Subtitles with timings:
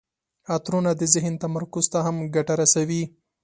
[0.55, 3.03] عطرونه د ذهن تمرکز ته هم ګټه رسوي.